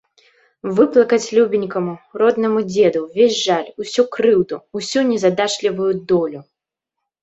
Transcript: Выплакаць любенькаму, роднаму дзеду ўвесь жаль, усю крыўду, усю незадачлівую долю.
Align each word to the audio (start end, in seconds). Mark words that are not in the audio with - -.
Выплакаць 0.79 1.31
любенькаму, 1.39 1.93
роднаму 2.23 2.65
дзеду 2.71 3.05
ўвесь 3.05 3.39
жаль, 3.47 3.69
усю 3.85 4.09
крыўду, 4.19 4.55
усю 4.83 5.09
незадачлівую 5.15 5.93
долю. 6.15 6.49